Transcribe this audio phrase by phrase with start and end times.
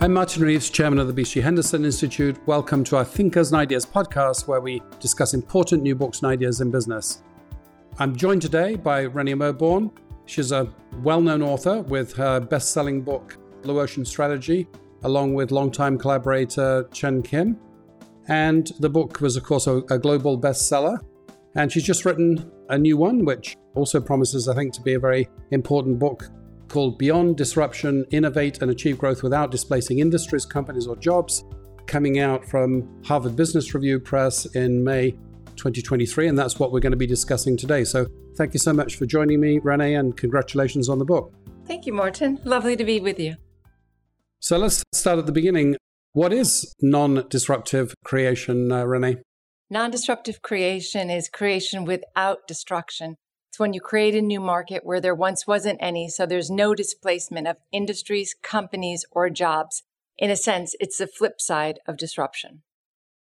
[0.00, 2.38] I'm Martin Reeves, Chairman of the BCG Henderson Institute.
[2.46, 6.60] Welcome to our Thinkers and Ideas podcast, where we discuss important new books and ideas
[6.60, 7.24] in business.
[7.98, 9.90] I'm joined today by Renee Mauborgne.
[10.24, 10.72] She's a
[11.02, 14.68] well known author with her best selling book, Blue Ocean Strategy,
[15.02, 17.58] along with longtime collaborator Chan Kim.
[18.28, 21.00] And the book was, of course, a, a global bestseller.
[21.56, 25.00] And she's just written a new one, which also promises, I think, to be a
[25.00, 26.30] very important book
[26.68, 31.44] called Beyond Disruption Innovate and Achieve Growth Without Displacing Industries, Companies, or Jobs,
[31.86, 35.12] coming out from Harvard Business Review Press in May
[35.56, 36.28] 2023.
[36.28, 37.84] And that's what we're going to be discussing today.
[37.84, 41.32] So thank you so much for joining me, Renee, and congratulations on the book.
[41.66, 42.38] Thank you, Martin.
[42.44, 43.36] Lovely to be with you.
[44.40, 45.76] So let's start at the beginning.
[46.12, 49.16] What is non disruptive creation, uh, Renee?
[49.70, 53.16] Non disruptive creation is creation without destruction.
[53.58, 56.76] It's when you create a new market where there once wasn't any, so there's no
[56.76, 59.82] displacement of industries, companies, or jobs.
[60.16, 62.62] In a sense, it's the flip side of disruption.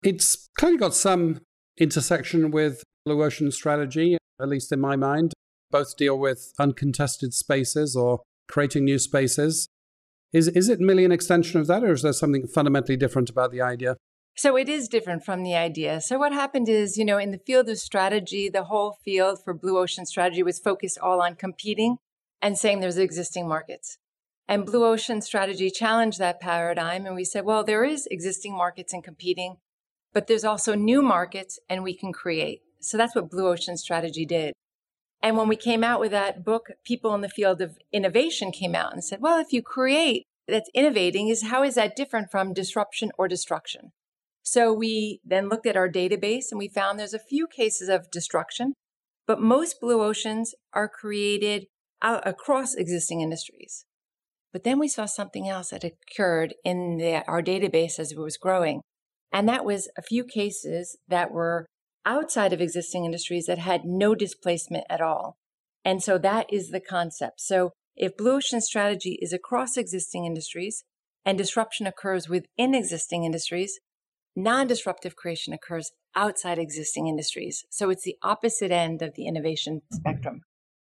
[0.03, 1.39] It's of got some
[1.77, 5.31] intersection with Blue Ocean strategy, at least in my mind.
[5.71, 8.19] Both deal with uncontested spaces or
[8.49, 9.69] creating new spaces.
[10.33, 13.53] Is, is it merely an extension of that, or is there something fundamentally different about
[13.53, 13.95] the idea?
[14.37, 15.99] So it is different from the idea.
[15.99, 19.51] So what happened is, you know, in the field of strategy, the whole field for
[19.51, 21.97] blue ocean strategy was focused all on competing
[22.39, 23.97] and saying there's existing markets.
[24.47, 27.07] And blue ocean strategy challenged that paradigm.
[27.07, 29.57] And we said, well, there is existing markets and competing,
[30.13, 32.61] but there's also new markets and we can create.
[32.79, 34.53] So that's what blue ocean strategy did.
[35.19, 38.75] And when we came out with that book, people in the field of innovation came
[38.75, 42.53] out and said, well, if you create that's innovating is how is that different from
[42.53, 43.93] disruption or destruction?
[44.49, 48.09] So we then looked at our database and we found there's a few cases of
[48.09, 48.75] destruction,
[49.25, 51.65] but most blue oceans are created
[52.01, 53.83] across existing industries.
[54.53, 58.37] But then we saw something else that occurred in the, our database as it was
[58.37, 58.83] growing.
[59.33, 61.65] And that was a few cases that were
[62.05, 65.35] outside of existing industries that had no displacement at all.
[65.83, 67.41] And so that is the concept.
[67.41, 70.85] So if blue ocean strategy is across existing industries
[71.25, 73.77] and disruption occurs within existing industries,
[74.37, 77.65] non disruptive creation occurs outside existing industries.
[77.69, 80.41] So it's the opposite end of the innovation spectrum.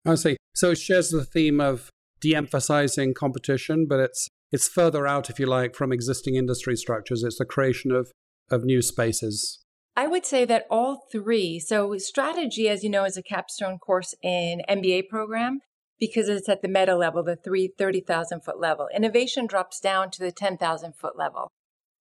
[0.06, 0.37] I see.
[0.55, 1.91] So it shares the theme of
[2.21, 7.22] de emphasizing competition, but it's it's further out, if you like, from existing industry structures.
[7.22, 8.10] It's the creation of,
[8.50, 9.60] of new spaces.
[9.97, 11.60] I would say that all three.
[11.60, 15.60] So, strategy, as you know, is a capstone course in MBA program
[16.00, 18.89] because it's at the meta level, the three, 30,000 foot level.
[18.94, 21.50] Innovation drops down to the 10,000 foot level.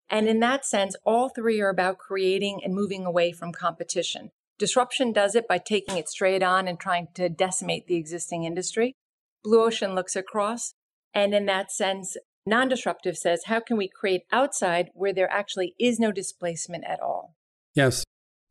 [0.09, 4.31] And in that sense, all three are about creating and moving away from competition.
[4.58, 8.96] Disruption does it by taking it straight on and trying to decimate the existing industry.
[9.44, 10.74] Blue Ocean looks across.
[11.14, 15.75] And in that sense, non disruptive says, how can we create outside where there actually
[15.80, 17.36] is no displacement at all?
[17.76, 18.03] Yes.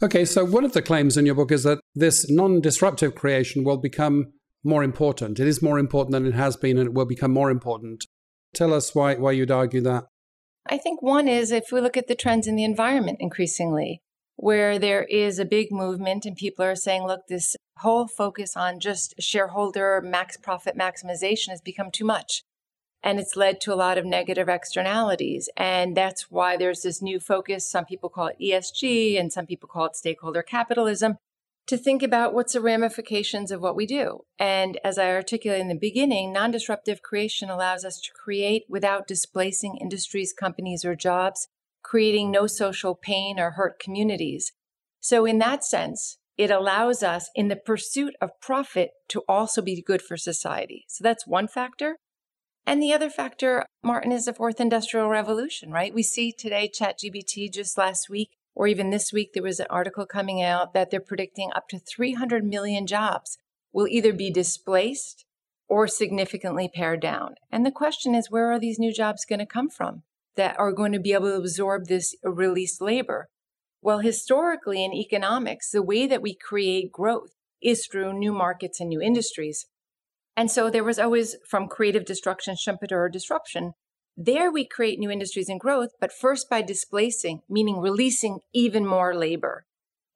[0.02, 3.64] Okay, so one of the claims in your book is that this non disruptive creation
[3.64, 4.32] will become
[4.64, 5.40] more important.
[5.40, 8.04] It is more important than it has been, and it will become more important.
[8.54, 10.04] Tell us why, why you'd argue that.
[10.70, 14.02] I think one is if we look at the trends in the environment increasingly,
[14.36, 18.78] where there is a big movement and people are saying, look, this whole focus on
[18.78, 22.42] just shareholder max profit maximization has become too much.
[23.02, 25.48] And it's led to a lot of negative externalities.
[25.56, 27.70] And that's why there's this new focus.
[27.70, 31.16] Some people call it ESG and some people call it stakeholder capitalism
[31.68, 34.20] to think about what's the ramifications of what we do.
[34.38, 39.06] And as I articulated in the beginning, non disruptive creation allows us to create without
[39.06, 41.46] displacing industries, companies, or jobs,
[41.82, 44.52] creating no social pain or hurt communities.
[45.00, 49.82] So, in that sense, it allows us in the pursuit of profit to also be
[49.82, 50.86] good for society.
[50.88, 51.98] So, that's one factor.
[52.66, 55.94] And the other factor, Martin, is the fourth industrial revolution, right?
[55.94, 60.04] We see today ChatGPT just last week or even this week, there was an article
[60.04, 63.38] coming out that they're predicting up to 300 million jobs
[63.72, 65.24] will either be displaced
[65.68, 67.36] or significantly pared down.
[67.52, 70.02] And the question is, where are these new jobs going to come from
[70.34, 73.28] that are going to be able to absorb this released labor?
[73.80, 78.88] Well, historically in economics, the way that we create growth is through new markets and
[78.88, 79.66] new industries.
[80.36, 83.74] And so there was always from creative destruction, Schumpeter, disruption,
[84.20, 89.14] there we create new industries and growth, but first by displacing, meaning releasing even more
[89.14, 89.64] labor.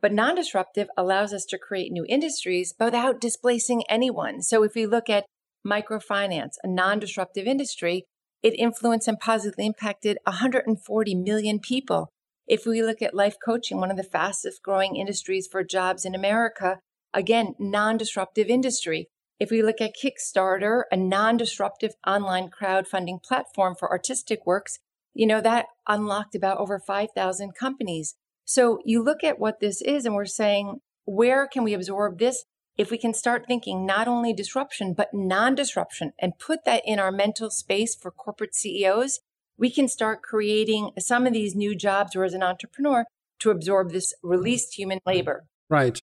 [0.01, 4.43] But non disruptive allows us to create new industries without displacing anyone.
[4.43, 5.27] So if we look at
[5.65, 8.03] microfinance, a non disruptive industry,
[8.43, 12.09] it influenced and positively impacted 140 million people.
[12.49, 16.17] If we look at life coaching, one of the fastest growing industries for jobs in
[16.17, 16.81] America,
[17.15, 19.07] again, non disruptive industry.
[19.43, 24.79] If we look at Kickstarter, a non disruptive online crowdfunding platform for artistic works,
[25.15, 28.15] you know, that unlocked about over 5,000 companies.
[28.45, 32.45] So you look at what this is and we're saying, where can we absorb this?
[32.79, 37.01] If we can start thinking not only disruption, but non disruption and put that in
[37.01, 39.19] our mental space for corporate CEOs,
[39.59, 43.07] we can start creating some of these new jobs or as an entrepreneur
[43.41, 45.47] to absorb this released human labor.
[45.69, 45.99] Right.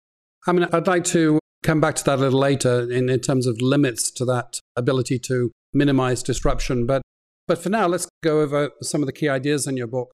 [0.46, 3.46] I mean, I'd like to come back to that a little later in, in terms
[3.46, 6.86] of limits to that ability to minimize disruption.
[6.86, 7.02] But,
[7.48, 10.12] but for now, let's go over some of the key ideas in your book.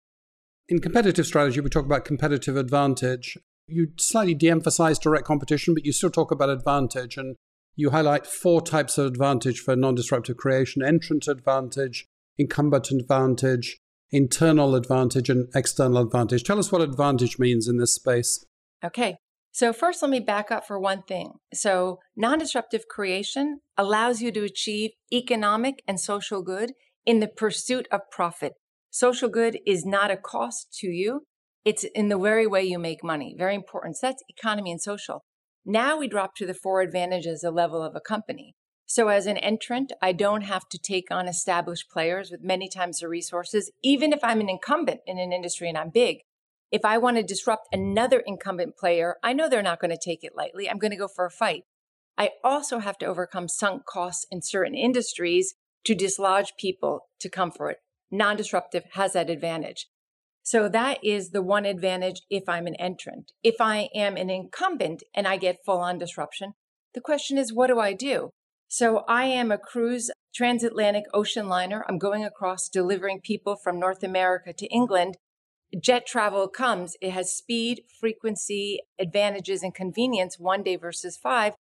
[0.68, 3.38] In competitive strategy, we talk about competitive advantage.
[3.68, 7.18] You slightly de emphasize direct competition, but you still talk about advantage.
[7.18, 7.36] And
[7.76, 12.06] you highlight four types of advantage for non disruptive creation entrant advantage,
[12.38, 13.78] incumbent advantage,
[14.12, 16.44] internal advantage, and external advantage.
[16.44, 18.44] Tell us what advantage means in this space.
[18.84, 19.18] Okay.
[19.56, 21.36] So, first, let me back up for one thing.
[21.54, 26.74] So, non disruptive creation allows you to achieve economic and social good
[27.06, 28.52] in the pursuit of profit.
[28.90, 31.22] Social good is not a cost to you,
[31.64, 33.34] it's in the very way you make money.
[33.38, 33.96] Very important.
[33.96, 35.24] So, that's economy and social.
[35.66, 38.56] Now we drop to the four advantages, the level of a company.
[38.86, 43.00] So, as an entrant, I don't have to take on established players with many times
[43.00, 46.18] the resources, even if I'm an incumbent in an industry and I'm big.
[46.72, 50.24] If I want to disrupt another incumbent player, I know they're not going to take
[50.24, 50.70] it lightly.
[50.70, 51.64] I'm going to go for a fight.
[52.18, 57.52] I also have to overcome sunk costs in certain industries to dislodge people to come
[57.52, 57.78] for it.
[58.12, 59.88] Non disruptive has that advantage.
[60.44, 63.32] So that is the one advantage if I'm an entrant.
[63.44, 66.54] If I am an incumbent and I get full on disruption,
[66.94, 68.30] the question is, what do I do?
[68.68, 71.84] So I am a cruise transatlantic ocean liner.
[71.88, 75.18] I'm going across delivering people from North America to England
[75.80, 81.54] jet travel comes, it has speed, frequency, advantages, and convenience one day versus five.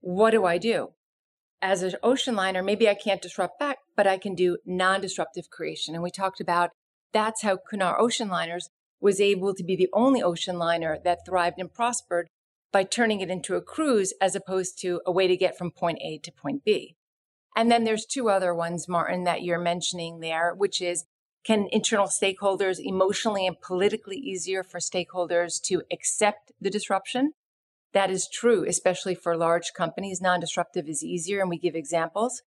[0.00, 0.90] What do I do?
[1.60, 5.48] As an ocean liner, maybe I can't disrupt back, but I can do non disruptive
[5.48, 5.94] creation.
[5.94, 6.70] And we talked about
[7.12, 8.68] that's how Cunard Ocean Liners
[9.00, 12.28] was able to be the only ocean liner that thrived and prospered
[12.72, 15.98] by turning it into a cruise as opposed to a way to get from point
[16.02, 16.96] A to point B.
[17.54, 21.04] And then there's two other ones, Martin, that you're mentioning there, which is
[21.44, 27.32] can internal stakeholders emotionally and politically easier for stakeholders to accept the disruption?
[27.92, 30.20] That is true, especially for large companies.
[30.20, 32.42] Non disruptive is easier, and we give examples.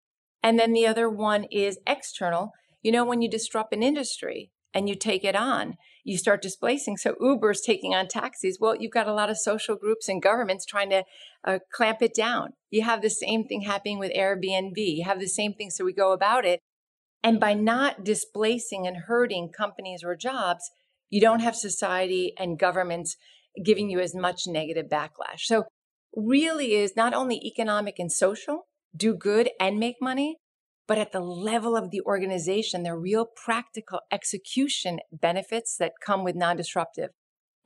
[0.42, 2.52] And then the other one is external.
[2.82, 6.96] You know, when you disrupt an industry and you take it on, you start displacing.
[6.96, 8.58] So Uber's taking on taxis.
[8.60, 11.04] Well, you've got a lot of social groups and governments trying to
[11.44, 12.54] uh, clamp it down.
[12.70, 14.76] You have the same thing happening with Airbnb.
[14.76, 15.70] You have the same thing.
[15.70, 16.60] So we go about it
[17.22, 20.70] and by not displacing and hurting companies or jobs,
[21.10, 23.16] you don't have society and governments
[23.64, 25.40] giving you as much negative backlash.
[25.40, 25.64] So,
[26.16, 30.38] really is not only economic and social, do good and make money,
[30.88, 36.34] but at the level of the organization, the real practical execution benefits that come with
[36.34, 37.10] non disruptive.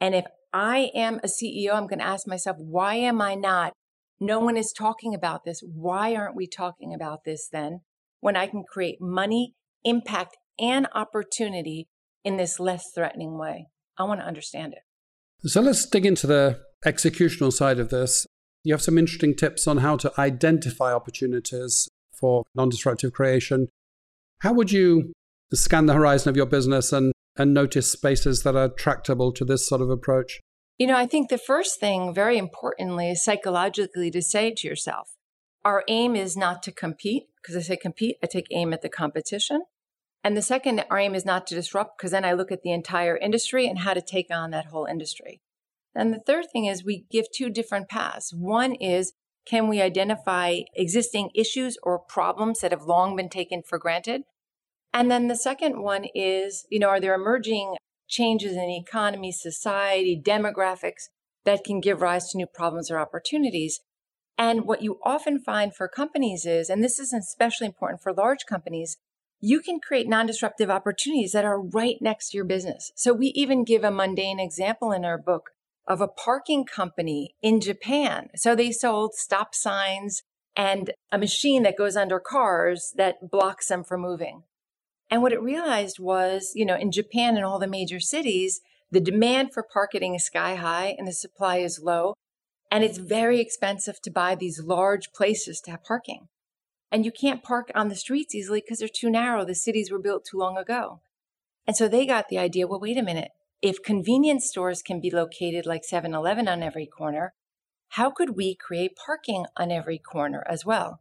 [0.00, 3.72] And if I am a CEO, I'm going to ask myself, why am I not?
[4.20, 5.62] No one is talking about this.
[5.62, 7.80] Why aren't we talking about this then?
[8.24, 9.52] When I can create money,
[9.84, 11.88] impact, and opportunity
[12.24, 13.66] in this less threatening way.
[13.98, 14.78] I want to understand it.
[15.46, 18.26] So let's dig into the executional side of this.
[18.62, 21.86] You have some interesting tips on how to identify opportunities
[22.18, 23.68] for non disruptive creation.
[24.38, 25.12] How would you
[25.52, 29.68] scan the horizon of your business and, and notice spaces that are tractable to this
[29.68, 30.40] sort of approach?
[30.78, 35.10] You know, I think the first thing, very importantly, is psychologically to say to yourself,
[35.64, 38.88] our aim is not to compete because I say compete, I take aim at the
[38.88, 39.62] competition.
[40.22, 42.72] And the second, our aim is not to disrupt because then I look at the
[42.72, 45.40] entire industry and how to take on that whole industry.
[45.94, 48.32] And the third thing is we give two different paths.
[48.32, 49.12] One is
[49.46, 54.22] can we identify existing issues or problems that have long been taken for granted?
[54.92, 57.76] And then the second one is, you know, are there emerging
[58.08, 61.08] changes in the economy, society, demographics
[61.44, 63.80] that can give rise to new problems or opportunities?
[64.36, 68.46] And what you often find for companies is, and this is especially important for large
[68.48, 68.96] companies,
[69.40, 72.90] you can create non disruptive opportunities that are right next to your business.
[72.96, 75.50] So we even give a mundane example in our book
[75.86, 78.28] of a parking company in Japan.
[78.36, 80.22] So they sold stop signs
[80.56, 84.44] and a machine that goes under cars that blocks them from moving.
[85.10, 88.60] And what it realized was, you know, in Japan and all the major cities,
[88.90, 92.14] the demand for parking is sky high and the supply is low.
[92.74, 96.26] And it's very expensive to buy these large places to have parking.
[96.90, 99.44] And you can't park on the streets easily because they're too narrow.
[99.44, 101.00] The cities were built too long ago.
[101.68, 103.30] And so they got the idea well, wait a minute.
[103.62, 107.34] If convenience stores can be located like 7 Eleven on every corner,
[107.90, 111.00] how could we create parking on every corner as well?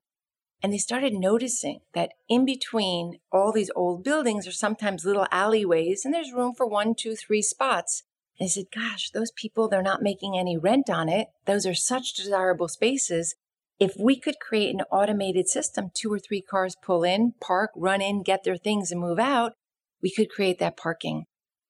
[0.61, 6.05] And they started noticing that in between all these old buildings are sometimes little alleyways
[6.05, 8.03] and there's room for one, two, three spots.
[8.39, 11.27] And they said, gosh, those people, they're not making any rent on it.
[11.45, 13.35] Those are such desirable spaces.
[13.79, 18.01] If we could create an automated system, two or three cars pull in, park, run
[18.01, 19.53] in, get their things and move out,
[20.01, 21.25] we could create that parking.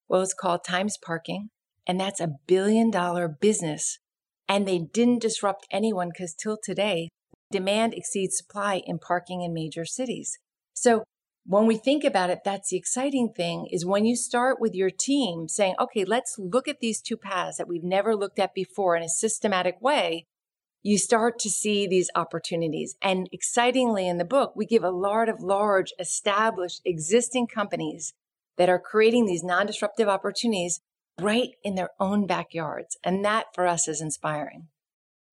[0.08, 1.50] Well, it's called Times Parking,
[1.88, 4.00] and that's a billion dollar business.
[4.48, 7.10] And they didn't disrupt anyone because till today,
[7.52, 10.38] demand exceeds supply in parking in major cities.
[10.74, 11.04] So
[11.46, 14.90] when we think about it, that's the exciting thing is when you start with your
[14.90, 18.96] team saying, okay, let's look at these two paths that we've never looked at before
[18.96, 20.26] in a systematic way
[20.84, 22.96] you start to see these opportunities.
[23.02, 28.14] And excitingly in the book, we give a lot of large, established, existing companies
[28.58, 30.82] that are creating these non disruptive opportunities
[31.20, 32.98] right in their own backyards.
[33.04, 34.68] And that for us is inspiring.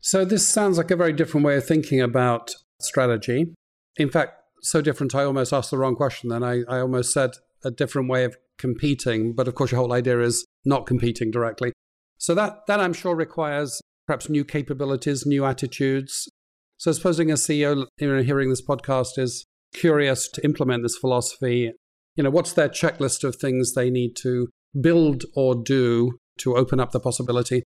[0.00, 3.52] So, this sounds like a very different way of thinking about strategy.
[3.97, 6.43] In fact, so different, I almost asked the wrong question then.
[6.43, 7.31] I, I almost said
[7.64, 9.35] a different way of competing.
[9.35, 11.73] But of course, your whole idea is not competing directly.
[12.19, 16.29] So, that, that I'm sure requires perhaps new capabilities, new attitudes.
[16.76, 21.73] So, supposing a CEO you know, hearing this podcast is curious to implement this philosophy,
[22.17, 24.49] you know, what's their checklist of things they need to
[24.79, 27.62] build or do to open up the possibility?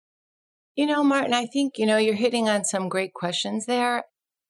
[0.76, 4.04] You know, Martin, I think, you know, you're hitting on some great questions there.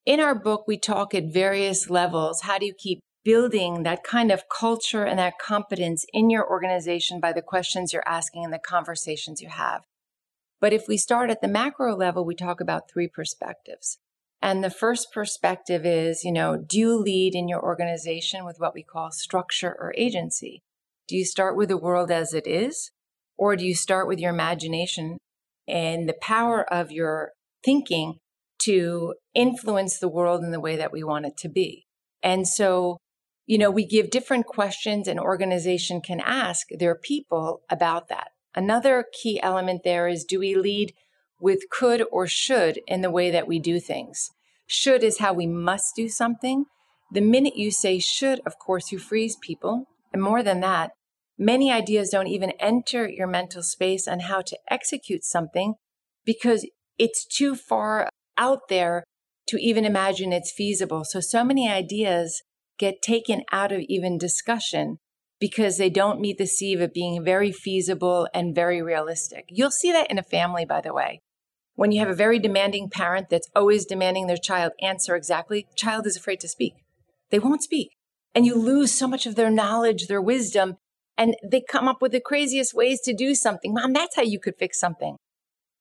[0.05, 2.41] In our book, we talk at various levels.
[2.41, 7.19] How do you keep building that kind of culture and that competence in your organization
[7.19, 9.83] by the questions you're asking and the conversations you have?
[10.59, 13.99] But if we start at the macro level, we talk about three perspectives.
[14.41, 18.73] And the first perspective is, you know, do you lead in your organization with what
[18.73, 20.63] we call structure or agency?
[21.07, 22.89] Do you start with the world as it is?
[23.37, 25.19] Or do you start with your imagination
[25.67, 28.17] and the power of your thinking
[28.63, 31.85] to influence the world in the way that we want it to be?
[32.23, 32.97] And so,
[33.45, 38.29] you know, we give different questions an organization can ask their people about that.
[38.53, 40.93] Another key element there is do we lead
[41.39, 44.29] with could or should in the way that we do things?
[44.67, 46.65] Should is how we must do something.
[47.11, 49.87] The minute you say should, of course, you freeze people.
[50.13, 50.91] And more than that,
[51.37, 55.73] many ideas don't even enter your mental space on how to execute something
[56.25, 56.65] because
[56.97, 58.07] it's too far
[58.41, 59.03] out there
[59.47, 61.03] to even imagine it's feasible.
[61.05, 62.41] So, so many ideas
[62.79, 64.97] get taken out of even discussion
[65.39, 69.45] because they don't meet the sieve of being very feasible and very realistic.
[69.49, 71.21] You'll see that in a family, by the way.
[71.75, 76.05] When you have a very demanding parent that's always demanding their child answer exactly, child
[76.05, 76.73] is afraid to speak.
[77.29, 77.89] They won't speak.
[78.35, 80.77] And you lose so much of their knowledge, their wisdom,
[81.17, 83.73] and they come up with the craziest ways to do something.
[83.73, 85.17] Mom, that's how you could fix something.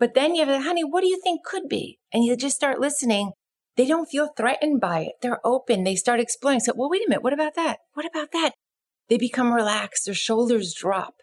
[0.01, 2.01] But then you have, honey, what do you think could be?
[2.13, 3.33] And you just start listening.
[3.77, 5.13] They don't feel threatened by it.
[5.23, 5.85] They're open.
[5.85, 6.59] They start exploring.
[6.61, 7.23] So, well, wait a minute.
[7.23, 7.79] What about that?
[7.95, 8.55] What about that?
[9.11, 11.17] they become relaxed, their shoulders drop.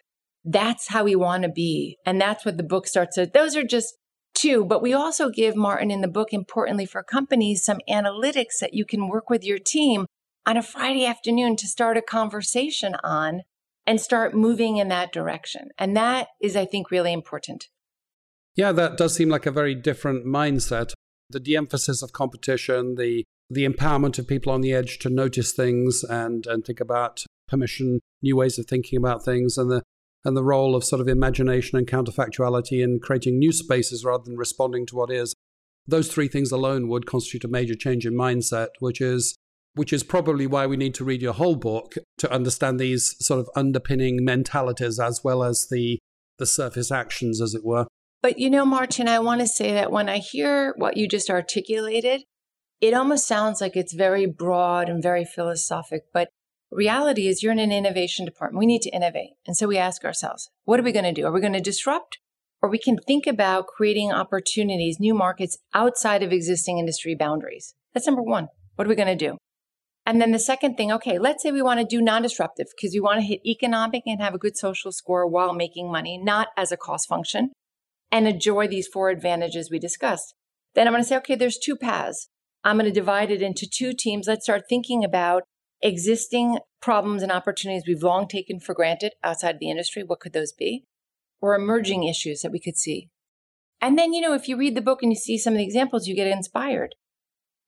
[0.44, 1.96] That's how we want to be.
[2.06, 3.32] And that's what the book starts with.
[3.32, 3.96] Those are just
[4.34, 8.74] two, but we also give Martin in the book, importantly for companies, some analytics that
[8.74, 10.06] you can work with your team
[10.46, 13.40] on a Friday afternoon to start a conversation on
[13.86, 15.70] and start moving in that direction.
[15.78, 17.68] And that is, I think, really important.
[18.58, 20.92] Yeah, that does seem like a very different mindset.
[21.30, 25.52] The de emphasis of competition, the the empowerment of people on the edge to notice
[25.52, 29.84] things and, and think about permission, new ways of thinking about things, and the
[30.24, 34.36] and the role of sort of imagination and counterfactuality in creating new spaces rather than
[34.36, 35.36] responding to what is.
[35.86, 39.36] Those three things alone would constitute a major change in mindset, which is
[39.74, 43.38] which is probably why we need to read your whole book to understand these sort
[43.38, 46.00] of underpinning mentalities as well as the
[46.38, 47.86] the surface actions, as it were.
[48.22, 51.30] But you know, Martin, I want to say that when I hear what you just
[51.30, 52.22] articulated,
[52.80, 56.28] it almost sounds like it's very broad and very philosophic, but
[56.70, 58.58] Reality is you're in an innovation department.
[58.58, 59.30] We need to innovate.
[59.46, 61.26] And so we ask ourselves, what are we going to do?
[61.26, 62.18] Are we going to disrupt?
[62.60, 67.74] Or we can think about creating opportunities, new markets outside of existing industry boundaries.
[67.94, 68.48] That's number one.
[68.74, 69.38] What are we going to do?
[70.04, 72.92] And then the second thing, okay, let's say we want to do non disruptive because
[72.92, 76.48] we want to hit economic and have a good social score while making money, not
[76.56, 77.52] as a cost function,
[78.10, 80.34] and enjoy these four advantages we discussed.
[80.74, 82.28] Then I'm going to say, okay, there's two paths.
[82.64, 84.26] I'm going to divide it into two teams.
[84.26, 85.44] Let's start thinking about
[85.82, 90.02] existing problems and opportunities we've long taken for granted outside of the industry.
[90.02, 90.84] What could those be?
[91.40, 93.08] Or emerging issues that we could see.
[93.80, 95.64] And then, you know, if you read the book and you see some of the
[95.64, 96.96] examples, you get inspired.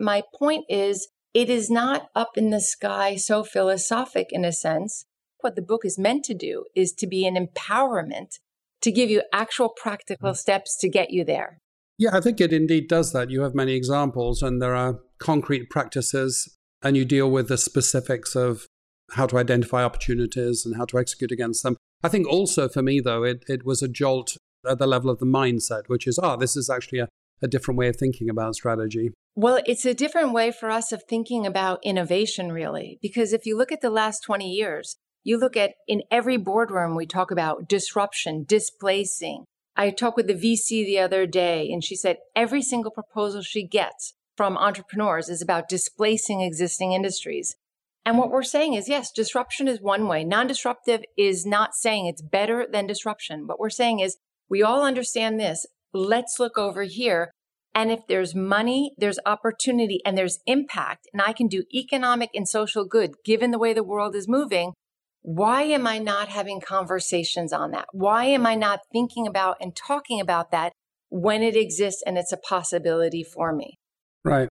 [0.00, 5.04] My point is, it is not up in the sky so philosophic in a sense.
[5.40, 8.38] What the book is meant to do is to be an empowerment
[8.82, 11.58] to give you actual practical steps to get you there.
[11.99, 13.30] Yeah, I think it indeed does that.
[13.30, 18.34] You have many examples, and there are concrete practices and you deal with the specifics
[18.34, 18.66] of
[19.12, 21.76] how to identify opportunities and how to execute against them.
[22.02, 24.37] I think also for me, though, it, it was a jolt
[24.68, 27.08] at the level of the mindset, which is, ah, oh, this is actually a,
[27.42, 29.12] a different way of thinking about strategy.
[29.34, 33.56] Well, it's a different way for us of thinking about innovation, really, because if you
[33.56, 37.69] look at the last 20 years, you look at in every boardroom, we talk about
[37.69, 39.45] disruption, displacing.
[39.77, 43.67] I talked with the VC the other day, and she said every single proposal she
[43.67, 47.57] gets from entrepreneurs is about displacing existing industries.
[48.05, 50.25] And what we're saying is, yes, disruption is one way.
[50.25, 53.47] Non disruptive is not saying it's better than disruption.
[53.47, 54.17] What we're saying is,
[54.49, 55.67] we all understand this.
[55.93, 57.31] Let's look over here.
[57.75, 62.49] And if there's money, there's opportunity, and there's impact, and I can do economic and
[62.49, 64.73] social good given the way the world is moving,
[65.23, 67.87] why am I not having conversations on that?
[67.93, 70.73] Why am I not thinking about and talking about that
[71.09, 73.75] when it exists and it's a possibility for me?
[74.25, 74.49] Right.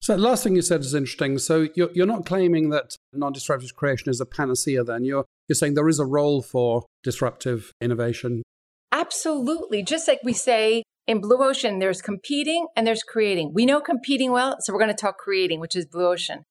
[0.00, 1.38] So the last thing you said is interesting.
[1.38, 5.04] So you're, you're not claiming that non-disruptive creation is a panacea then.
[5.04, 8.42] You're, you're saying there is a role for disruptive innovation.
[8.92, 9.82] Absolutely.
[9.82, 13.52] Just like we say in Blue Ocean, there's competing and there's creating.
[13.52, 16.44] We know competing well, so we're going to talk creating, which is Blue Ocean.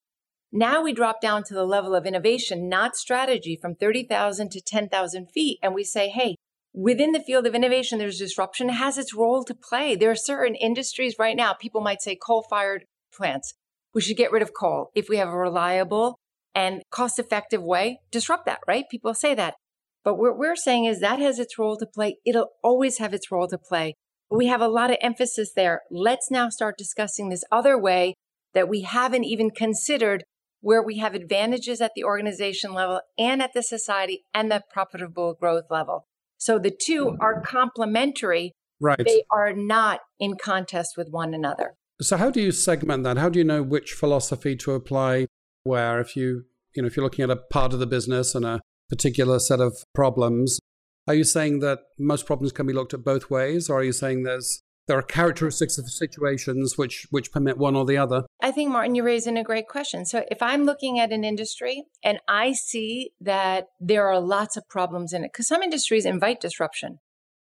[0.52, 5.28] Now we drop down to the level of innovation, not strategy from 30,000 to 10,000
[5.28, 5.60] feet.
[5.62, 6.36] And we say, hey,
[6.74, 9.96] within the field of innovation, there's disruption, has its role to play.
[9.96, 13.54] There are certain industries right now, people might say coal fired plants.
[13.94, 14.92] We should get rid of coal.
[14.96, 16.18] If we have a reliable
[16.56, 18.86] and cost effective way, disrupt that, right?
[18.90, 19.56] People say that.
[20.04, 22.18] But what we're saying is that has its role to play.
[22.26, 23.96] It'll always have its role to play.
[24.30, 25.82] We have a lot of emphasis there.
[25.92, 28.14] Let's now start discussing this other way
[28.54, 30.24] that we haven't even considered
[30.68, 35.34] where we have advantages at the organization level and at the society and the profitable
[35.34, 36.06] growth level.
[36.38, 37.18] So the two mm.
[37.22, 38.52] are complementary.
[38.82, 39.02] Right.
[39.02, 41.76] They are not in contest with one another.
[42.02, 43.18] So how do you segment that?
[43.18, 45.28] How do you know which philosophy to apply
[45.64, 46.44] where if you
[46.76, 49.62] you know if you're looking at a part of the business and a particular set
[49.62, 50.60] of problems,
[51.08, 53.94] are you saying that most problems can be looked at both ways or are you
[53.94, 58.24] saying there's there are characteristics of situations which which permit one or the other.
[58.42, 60.06] I think Martin, you're raising a great question.
[60.06, 64.68] So if I'm looking at an industry and I see that there are lots of
[64.70, 67.00] problems in it, because some industries invite disruption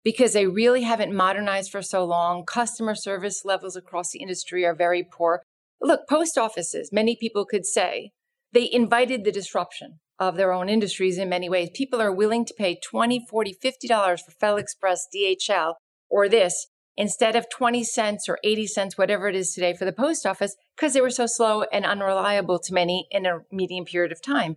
[0.02, 2.44] because they really haven't modernized for so long.
[2.44, 5.42] Customer service levels across the industry are very poor.
[5.80, 8.12] Look, post offices, many people could say
[8.52, 11.70] they invited the disruption of their own industries in many ways.
[11.74, 15.74] People are willing to pay 20, 40, 50 dollars for FedExpress, DHL,
[16.08, 19.92] or this instead of 20 cents or 80 cents, whatever it is today for the
[19.92, 24.12] post office, because they were so slow and unreliable to many in a medium period
[24.12, 24.56] of time.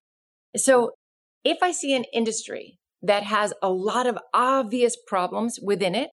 [0.56, 0.92] So
[1.44, 6.10] if I see an industry that has a lot of obvious problems within it,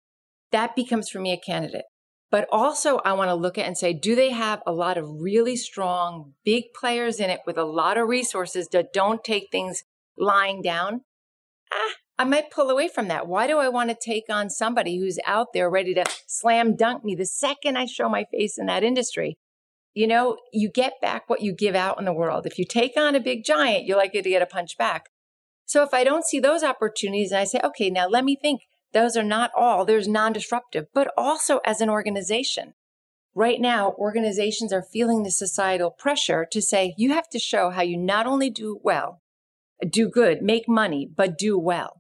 [0.53, 1.85] that becomes for me a candidate.
[2.31, 5.21] But also, I want to look at and say, do they have a lot of
[5.21, 9.83] really strong, big players in it with a lot of resources that don't take things
[10.17, 11.01] lying down?
[12.21, 13.27] I might pull away from that.
[13.27, 17.03] Why do I want to take on somebody who's out there ready to slam dunk
[17.03, 19.39] me the second I show my face in that industry?
[19.95, 22.45] You know, you get back what you give out in the world.
[22.45, 25.09] If you take on a big giant, you're likely to get a punch back.
[25.65, 28.65] So if I don't see those opportunities and I say, okay, now let me think,
[28.93, 32.75] those are not all, there's non disruptive, but also as an organization.
[33.35, 37.81] Right now, organizations are feeling the societal pressure to say, you have to show how
[37.81, 39.23] you not only do well,
[39.89, 42.00] do good, make money, but do well.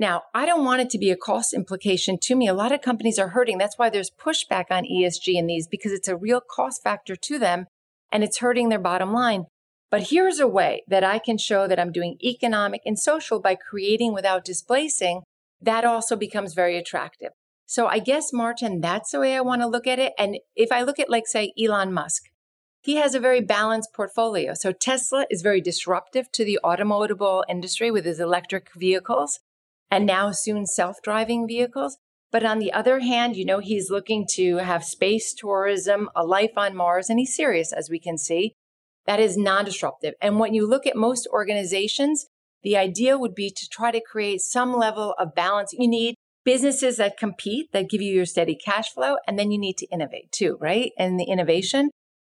[0.00, 2.48] Now, I don't want it to be a cost implication to me.
[2.48, 3.58] A lot of companies are hurting.
[3.58, 7.38] That's why there's pushback on ESG in these because it's a real cost factor to
[7.38, 7.66] them
[8.10, 9.44] and it's hurting their bottom line.
[9.90, 13.56] But here's a way that I can show that I'm doing economic and social by
[13.56, 15.20] creating without displacing.
[15.60, 17.32] That also becomes very attractive.
[17.66, 20.14] So I guess, Martin, that's the way I want to look at it.
[20.18, 22.22] And if I look at, like, say, Elon Musk,
[22.80, 24.54] he has a very balanced portfolio.
[24.54, 29.40] So Tesla is very disruptive to the automotive industry with his electric vehicles
[29.90, 31.98] and now soon self driving vehicles.
[32.32, 36.52] But on the other hand, you know, he's looking to have space tourism, a life
[36.56, 38.54] on Mars, and he's serious, as we can see.
[39.06, 40.14] That is non disruptive.
[40.20, 42.26] And when you look at most organizations,
[42.62, 45.72] the idea would be to try to create some level of balance.
[45.76, 49.58] You need businesses that compete, that give you your steady cash flow, and then you
[49.58, 50.92] need to innovate too, right?
[50.98, 51.90] And the innovation.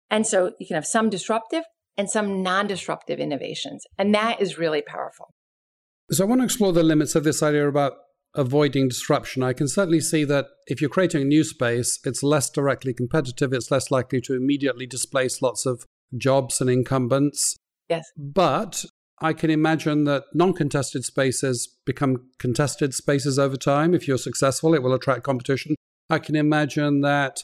[0.10, 1.64] And so you can have some disruptive
[1.98, 3.86] and some non disruptive innovations.
[3.98, 5.30] And that is really powerful.
[6.12, 7.94] So I want to explore the limits of this idea about
[8.36, 9.44] avoiding disruption.
[9.44, 13.54] I can certainly see that if you're creating a new space, it's less directly competitive,
[13.54, 15.86] it's less likely to immediately displace lots of
[16.18, 17.56] jobs and incumbents.
[17.90, 18.06] Yes.
[18.18, 18.86] But
[19.22, 23.94] I can imagine that non contested spaces become contested spaces over time.
[23.94, 25.76] If you're successful, it will attract competition.
[26.10, 27.42] I can imagine that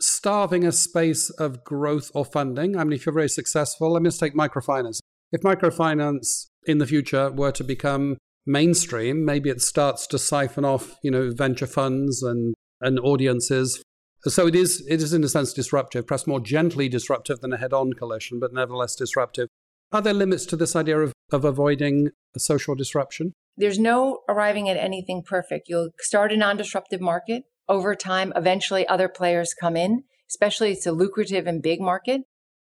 [0.00, 2.76] starving a space of growth or funding?
[2.76, 5.00] I mean, if you're very successful, let me just take microfinance.
[5.30, 10.96] If microfinance in the future were to become mainstream, maybe it starts to siphon off,
[11.02, 13.82] you know, venture funds and, and audiences.
[14.24, 17.56] So it is, it is in a sense disruptive, perhaps more gently disruptive than a
[17.56, 19.48] head-on collision, but nevertheless disruptive.
[19.92, 23.32] Are there limits to this idea of, of avoiding social disruption?
[23.56, 25.68] There's no arriving at anything perfect.
[25.68, 27.44] You'll start a non-disruptive market.
[27.68, 32.22] Over time, eventually other players come in, especially it's a lucrative and big market.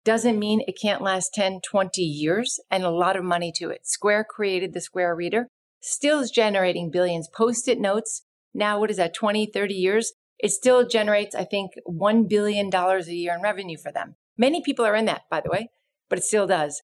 [0.08, 3.86] Doesn't mean it can't last 10, 20 years and a lot of money to it.
[3.86, 5.50] Square created the Square Reader
[5.82, 7.28] still is generating billions.
[7.28, 8.22] Post it notes,
[8.54, 10.14] now, what is that, 20, 30 years?
[10.40, 14.16] It still generates, I think, $1 billion a year in revenue for them.
[14.38, 15.72] Many people are in that, by the way,
[16.08, 16.82] but it still does.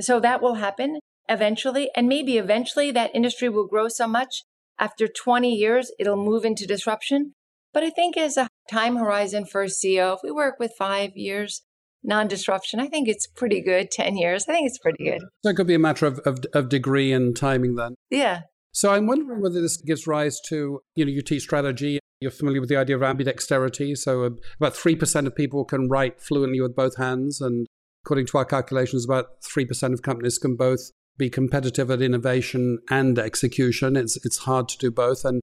[0.00, 1.90] So that will happen eventually.
[1.96, 4.44] And maybe eventually that industry will grow so much
[4.78, 7.34] after 20 years, it'll move into disruption.
[7.72, 11.16] But I think as a time horizon for a CEO, if we work with five
[11.16, 11.62] years,
[12.02, 13.90] non disruption, I think it's pretty good.
[13.90, 15.20] 10 years, I think it's pretty good.
[15.44, 17.94] So it could be a matter of, of, of degree and timing then.
[18.10, 18.42] Yeah.
[18.72, 21.98] So I'm wondering whether this gives rise to, you know, you teach strategy.
[22.20, 23.96] You're familiar with the idea of ambidexterity.
[23.96, 27.40] So about 3% of people can write fluently with both hands.
[27.40, 27.66] And
[28.04, 33.18] according to our calculations, about 3% of companies can both be competitive at innovation and
[33.18, 33.96] execution.
[33.96, 35.24] It's, it's hard to do both.
[35.24, 35.40] And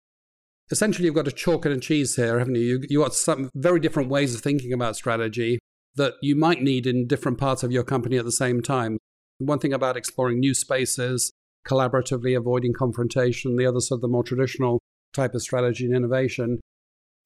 [0.71, 2.61] essentially, you've got a chalk and a cheese here, haven't you?
[2.61, 5.59] you you've got some very different ways of thinking about strategy
[5.95, 8.97] that you might need in different parts of your company at the same time.
[9.39, 11.32] One thing about exploring new spaces,
[11.67, 14.80] collaboratively avoiding confrontation, the other sort of the more traditional
[15.13, 16.60] type of strategy and innovation.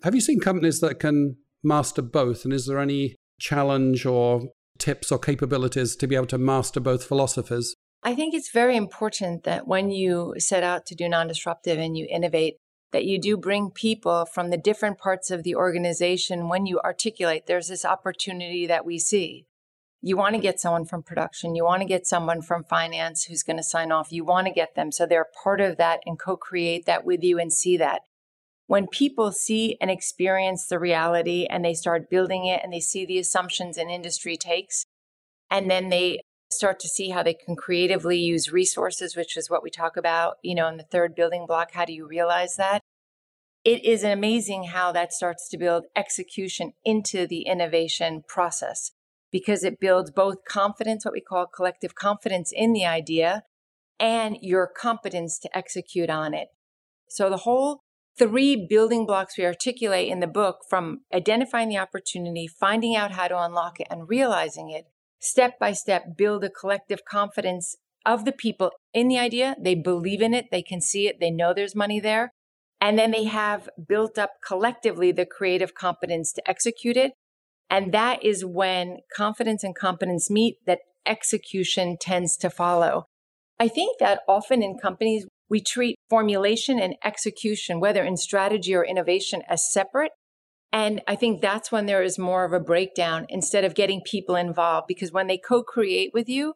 [0.04, 2.44] Have you seen companies that can master both?
[2.44, 7.06] And is there any challenge or tips or capabilities to be able to master both
[7.06, 7.76] philosophies?
[8.04, 11.98] I think it's very important that when you set out to do non disruptive and
[11.98, 12.58] you innovate,
[12.96, 17.46] that you do bring people from the different parts of the organization when you articulate
[17.46, 19.46] there's this opportunity that we see.
[20.02, 23.44] You want to get someone from production, you want to get someone from finance who's
[23.44, 26.18] going to sign off, you want to get them so they're part of that and
[26.18, 28.04] co create that with you and see that.
[28.68, 33.06] When people see and experience the reality and they start building it and they see
[33.06, 34.86] the assumptions an industry takes,
[35.52, 39.64] and then they start to see how they can creatively use resources, which is what
[39.64, 41.72] we talk about, you know, in the third building block.
[41.74, 42.82] How do you realize that?
[43.64, 48.92] It is amazing how that starts to build execution into the innovation process
[49.32, 53.44] because it builds both confidence, what we call collective confidence in the idea,
[54.00, 56.50] and your competence to execute on it.
[57.10, 57.82] So the whole
[58.18, 63.28] three building blocks we articulate in the book from identifying the opportunity, finding out how
[63.28, 64.86] to unlock it, and realizing it
[65.20, 67.76] step by step build a collective confidence
[68.06, 69.56] of the people in the idea.
[69.60, 72.32] They believe in it, they can see it, they know there's money there.
[72.80, 77.14] And then they have built up collectively the creative competence to execute it.
[77.70, 83.06] And that is when confidence and competence meet, that execution tends to follow.
[83.60, 88.84] I think that often in companies, we treat formulation and execution, whether in strategy or
[88.84, 90.12] innovation, as separate.
[90.72, 94.36] And I think that's when there is more of a breakdown instead of getting people
[94.36, 96.56] involved, because when they co create with you,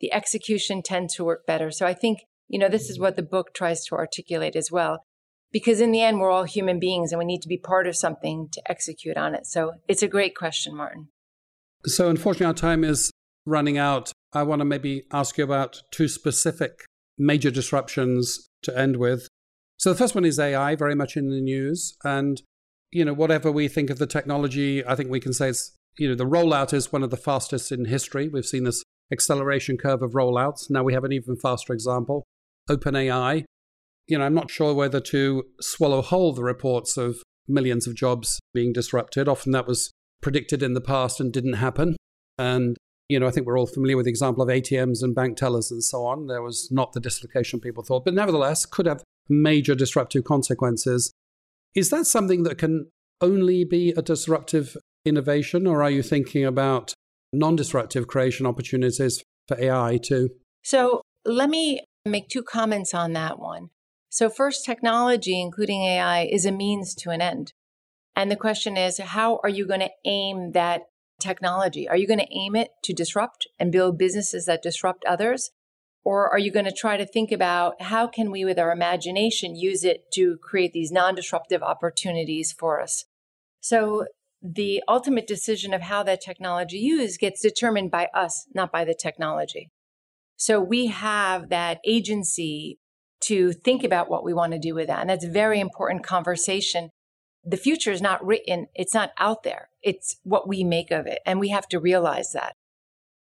[0.00, 1.70] the execution tends to work better.
[1.70, 5.04] So I think, you know, this is what the book tries to articulate as well.
[5.50, 7.96] Because in the end, we're all human beings and we need to be part of
[7.96, 9.46] something to execute on it.
[9.46, 11.08] So it's a great question, Martin.
[11.86, 13.10] So, unfortunately, our time is
[13.46, 14.12] running out.
[14.32, 16.84] I want to maybe ask you about two specific
[17.16, 19.28] major disruptions to end with.
[19.78, 21.96] So, the first one is AI, very much in the news.
[22.04, 22.42] And
[22.90, 26.08] you know, whatever we think of the technology, I think we can say it's, you
[26.08, 28.28] know, the rollout is one of the fastest in history.
[28.28, 30.70] We've seen this acceleration curve of rollouts.
[30.70, 32.24] Now we have an even faster example,
[32.68, 33.44] OpenAI.
[34.06, 38.38] You know, I'm not sure whether to swallow whole the reports of millions of jobs
[38.54, 39.28] being disrupted.
[39.28, 39.90] Often that was
[40.22, 41.96] predicted in the past and didn't happen.
[42.38, 42.76] And,
[43.08, 45.70] you know, I think we're all familiar with the example of ATMs and bank tellers
[45.70, 46.26] and so on.
[46.26, 51.12] There was not the dislocation people thought, but nevertheless could have major disruptive consequences.
[51.74, 56.94] Is that something that can only be a disruptive innovation, or are you thinking about
[57.32, 60.30] non disruptive creation opportunities for AI too?
[60.62, 63.70] So let me make two comments on that one.
[64.10, 67.52] So, first, technology, including AI, is a means to an end.
[68.16, 70.82] And the question is, how are you going to aim that
[71.20, 71.88] technology?
[71.88, 75.50] Are you going to aim it to disrupt and build businesses that disrupt others?
[76.08, 79.54] Or are you going to try to think about how can we, with our imagination,
[79.54, 83.04] use it to create these non disruptive opportunities for us?
[83.60, 84.06] So
[84.40, 88.94] the ultimate decision of how that technology used gets determined by us, not by the
[88.94, 89.68] technology.
[90.38, 92.78] So we have that agency
[93.24, 95.02] to think about what we want to do with that.
[95.02, 96.88] And that's a very important conversation
[97.44, 99.68] the future is not written, it's not out there.
[99.82, 101.20] It's what we make of it.
[101.26, 102.54] And we have to realize that.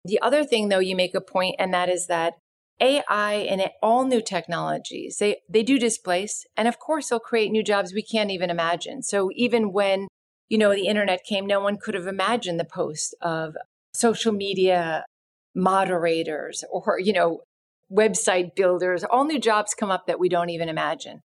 [0.03, 2.35] The other thing, though, you make a point, and that is that
[2.81, 6.45] AI and all new technologies, they, they do displace.
[6.57, 9.01] And of course, they'll create new jobs we can't even imagine.
[9.01, 10.07] So even when,
[10.49, 13.55] you know, the internet came, no one could have imagined the post of
[13.93, 15.05] social media
[15.55, 17.41] moderators or, you know,
[17.91, 19.03] website builders.
[19.03, 21.21] All new jobs come up that we don't even imagine.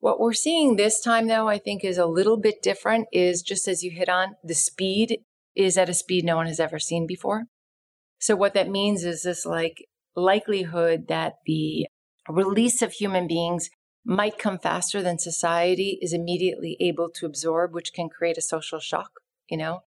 [0.00, 3.66] What we're seeing this time, though, I think is a little bit different, is just
[3.66, 5.18] as you hit on, the speed
[5.56, 7.44] is at a speed no one has ever seen before.
[8.20, 9.84] So, what that means is this like
[10.16, 11.86] likelihood that the
[12.28, 13.70] release of human beings
[14.04, 18.78] might come faster than society is immediately able to absorb, which can create a social
[18.78, 19.10] shock,
[19.48, 19.80] you know?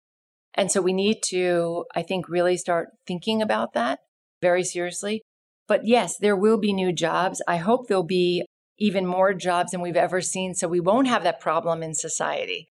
[0.55, 4.01] And so we need to, I think, really start thinking about that
[4.43, 5.23] very seriously.
[5.69, 7.41] But yes, there will be new jobs.
[7.47, 8.45] I hope there'll be
[8.79, 10.55] even more jobs than we've ever seen.
[10.55, 12.70] So we won't have that problem in society.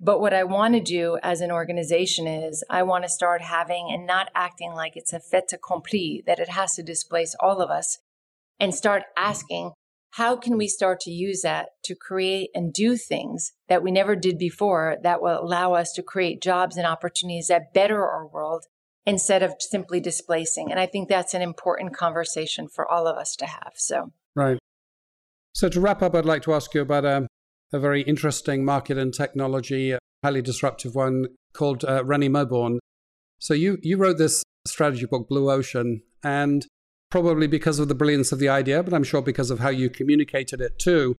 [0.00, 3.88] But what I want to do as an organization is I want to start having
[3.90, 7.70] and not acting like it's a fait accompli, that it has to displace all of
[7.70, 7.98] us,
[8.60, 9.72] and start asking,
[10.12, 14.16] how can we start to use that to create and do things that we never
[14.16, 18.64] did before that will allow us to create jobs and opportunities that better our world
[19.04, 20.70] instead of simply displacing?
[20.70, 23.72] And I think that's an important conversation for all of us to have.
[23.74, 24.58] So, right.
[25.54, 27.26] So, to wrap up, I'd like to ask you about um,
[27.72, 32.78] a very interesting market and technology, a highly disruptive one called uh, Renee Mauborgne.
[33.38, 36.66] So, you, you wrote this strategy book, Blue Ocean, and
[37.10, 39.88] probably because of the brilliance of the idea, but I'm sure because of how you
[39.88, 41.16] communicated it too,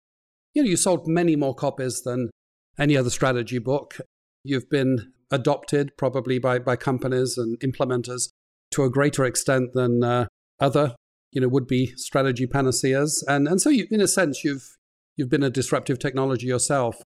[0.54, 2.30] you know, you sold many more copies than
[2.78, 3.98] any other strategy book.
[4.44, 8.30] You've been adopted probably by, by companies and implementers
[8.72, 10.26] to a greater extent than uh,
[10.60, 10.94] other
[11.32, 14.77] you know would be strategy panaceas and and so you, in a sense you've
[15.18, 17.02] you've been a disruptive technology yourself.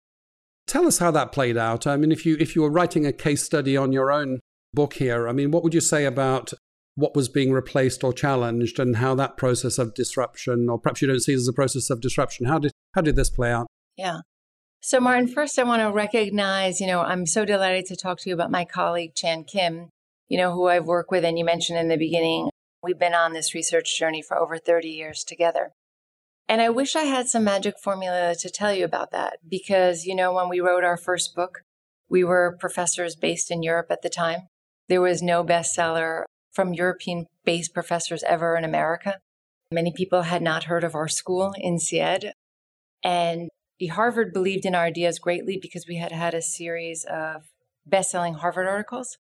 [0.66, 1.86] Tell us how that played out.
[1.86, 4.40] I mean if you if you were writing a case study on your own
[4.74, 6.54] book here i mean what would you say about
[6.96, 11.08] what was being replaced or challenged and how that process of disruption or perhaps you
[11.08, 13.68] don't see it as a process of disruption how did how did this play out?
[13.96, 14.20] Yeah.
[14.82, 18.30] So martin first i want to recognize you know i'm so delighted to talk to
[18.30, 19.90] you about my colleague chan kim
[20.28, 22.50] you know who i've worked with and you mentioned in the beginning
[22.84, 25.74] We've been on this research journey for over 30 years together.
[26.50, 30.16] And I wish I had some magic formula to tell you about that because, you
[30.16, 31.60] know, when we wrote our first book,
[32.10, 34.48] we were professors based in Europe at the time.
[34.88, 39.20] There was no bestseller from European based professors ever in America.
[39.72, 42.32] Many people had not heard of our school, INSEAD.
[43.04, 43.50] And
[43.92, 47.44] Harvard believed in our ideas greatly because we had had a series of
[47.86, 49.18] best selling Harvard articles.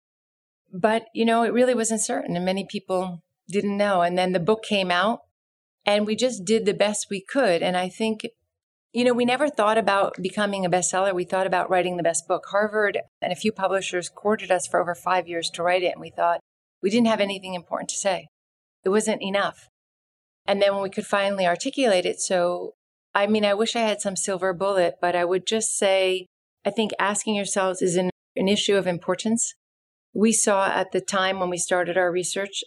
[0.72, 2.34] But, you know, it really wasn't certain.
[2.34, 4.00] And many people didn't know.
[4.00, 5.20] And then the book came out
[5.86, 7.62] and we just did the best we could.
[7.62, 8.26] And I think,
[8.92, 11.14] you know, we never thought about becoming a bestseller.
[11.14, 12.44] We thought about writing the best book.
[12.50, 15.92] Harvard and a few publishers courted us for over five years to write it.
[15.92, 16.40] And we thought
[16.82, 18.28] we didn't have anything important to say.
[18.84, 19.68] It wasn't enough.
[20.46, 22.74] And then when we could finally articulate it, so
[23.14, 26.26] I mean, I wish I had some silver bullet, but I would just say,
[26.64, 29.54] I think asking yourselves is an, an issue of importance.
[30.14, 32.62] We saw at the time when we started our research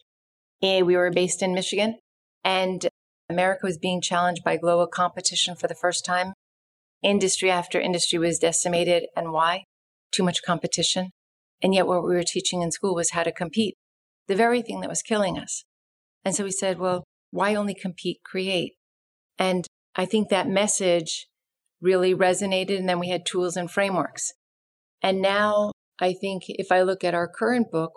[0.61, 1.97] and we were based in Michigan,
[2.43, 2.87] and
[3.29, 6.33] America was being challenged by global competition for the first time.
[7.01, 9.05] Industry after industry was decimated.
[9.15, 9.63] And why?
[10.11, 11.09] Too much competition.
[11.61, 13.75] And yet, what we were teaching in school was how to compete,
[14.27, 15.63] the very thing that was killing us.
[16.25, 18.73] And so we said, well, why only compete, create?
[19.39, 21.27] And I think that message
[21.81, 22.77] really resonated.
[22.77, 24.31] And then we had tools and frameworks.
[25.01, 27.91] And now I think if I look at our current book,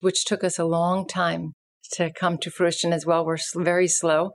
[0.00, 1.52] which took us a long time
[1.92, 3.24] to come to fruition as well.
[3.24, 4.32] We're very slow.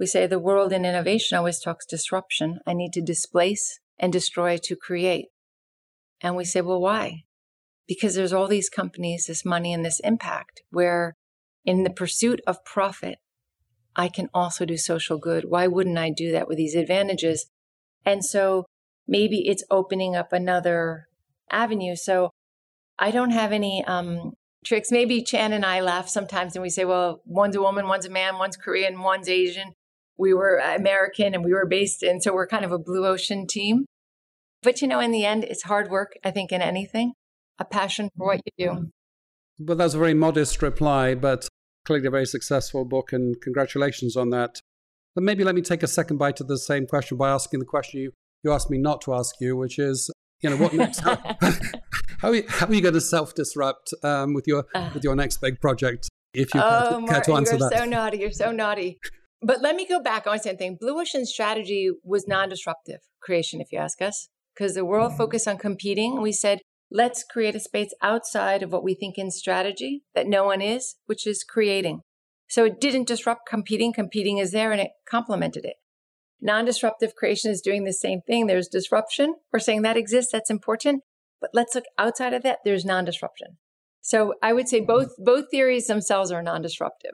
[0.00, 2.60] We say the world in innovation always talks disruption.
[2.66, 5.26] I need to displace and destroy to create.
[6.22, 7.24] And we say, well, why?
[7.86, 11.16] Because there's all these companies, this money, and this impact where
[11.66, 13.18] in the pursuit of profit,
[13.94, 15.44] I can also do social good.
[15.46, 17.50] Why wouldn't I do that with these advantages?
[18.06, 18.64] And so
[19.06, 21.08] maybe it's opening up another
[21.50, 21.94] avenue.
[21.94, 22.30] So
[22.98, 24.32] I don't have any um,
[24.64, 24.90] tricks.
[24.90, 28.10] Maybe Chan and I laugh sometimes and we say, well, one's a woman, one's a
[28.10, 29.74] man, one's Korean, one's Asian.
[30.20, 33.46] We were American and we were based in, so we're kind of a blue ocean
[33.46, 33.86] team.
[34.62, 37.14] But you know, in the end, it's hard work, I think, in anything,
[37.58, 38.90] a passion for what you do.
[39.58, 41.48] Well, that's a very modest reply, but
[41.86, 44.60] clearly a very successful book, and congratulations on that.
[45.14, 47.66] But maybe let me take a second bite of the same question by asking the
[47.66, 48.12] question you,
[48.44, 50.10] you asked me not to ask you, which is,
[50.42, 51.00] you know, what next?
[52.20, 55.02] How are you, how are you going to self disrupt um, with your uh, with
[55.02, 56.10] your next big project?
[56.34, 57.60] If you oh, care, care to answer that?
[57.60, 57.78] you're that.
[57.78, 58.18] so naughty.
[58.18, 58.98] You're so naughty.
[59.42, 60.76] But let me go back on something.
[60.78, 65.48] Blue Ocean strategy was non disruptive creation, if you ask us, because the world focused
[65.48, 66.20] on competing.
[66.20, 70.44] We said, let's create a space outside of what we think in strategy that no
[70.44, 72.00] one is, which is creating.
[72.48, 73.92] So it didn't disrupt competing.
[73.92, 75.76] Competing is there and it complemented it.
[76.42, 78.46] Non disruptive creation is doing the same thing.
[78.46, 79.36] There's disruption.
[79.52, 80.32] We're saying that exists.
[80.32, 81.02] That's important.
[81.40, 82.58] But let's look outside of that.
[82.64, 83.58] There's non disruption.
[84.02, 87.12] So I would say both, both theories themselves are non disruptive.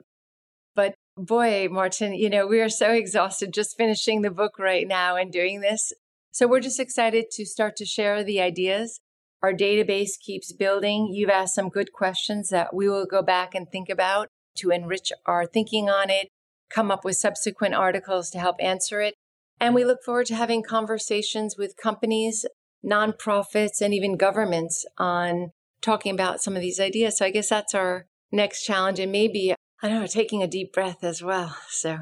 [0.75, 5.15] But boy, Martin, you know, we are so exhausted just finishing the book right now
[5.15, 5.91] and doing this.
[6.31, 8.99] So we're just excited to start to share the ideas.
[9.41, 11.09] Our database keeps building.
[11.11, 14.27] You've asked some good questions that we will go back and think about
[14.57, 16.29] to enrich our thinking on it,
[16.69, 19.15] come up with subsequent articles to help answer it.
[19.59, 22.45] And we look forward to having conversations with companies,
[22.85, 25.51] nonprofits, and even governments on
[25.81, 27.17] talking about some of these ideas.
[27.17, 28.99] So I guess that's our next challenge.
[28.99, 31.55] And maybe, I know, taking a deep breath as well.
[31.69, 31.99] So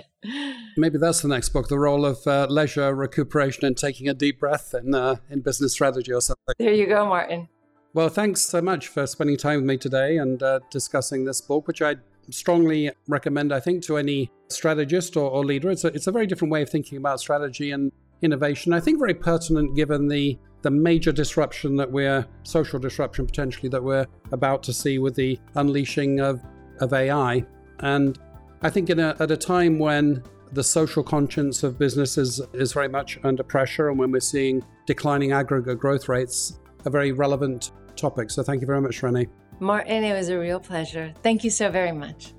[0.76, 4.40] maybe that's the next book the role of uh, leisure, recuperation, and taking a deep
[4.40, 6.54] breath in, uh, in business strategy or something.
[6.58, 7.48] There you go, Martin.
[7.92, 11.68] Well, thanks so much for spending time with me today and uh, discussing this book,
[11.68, 11.96] which I
[12.30, 15.70] strongly recommend, I think, to any strategist or, or leader.
[15.70, 18.72] It's a, it's a very different way of thinking about strategy and innovation.
[18.72, 23.84] I think very pertinent given the the major disruption that we're social disruption potentially that
[23.84, 26.40] we're about to see with the unleashing of
[26.80, 27.44] of AI.
[27.80, 28.18] And
[28.62, 32.88] I think in a, at a time when the social conscience of businesses is very
[32.88, 38.30] much under pressure and when we're seeing declining aggregate growth rates, a very relevant topic.
[38.30, 39.28] So thank you very much, Renee.
[39.60, 41.12] Martin, it was a real pleasure.
[41.22, 42.34] Thank you so very much.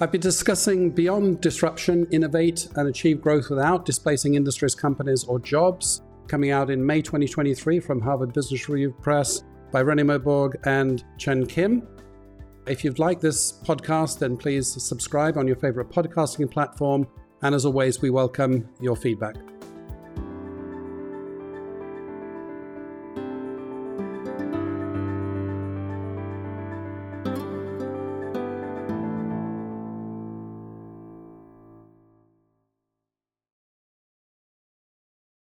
[0.00, 6.02] I've been discussing Beyond Disruption, Innovate and Achieve Growth Without Displacing Industries, Companies, or Jobs,
[6.28, 11.46] coming out in May 2023 from Harvard Business Review Press by Renee Mauborgne and Chan
[11.46, 11.86] Kim.
[12.68, 17.06] If you've liked this podcast, then please subscribe on your favorite podcasting platform.
[17.40, 19.36] And as always, we welcome your feedback.